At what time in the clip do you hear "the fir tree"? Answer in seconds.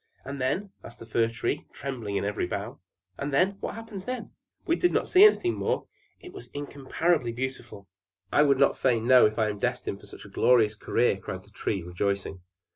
0.97-1.67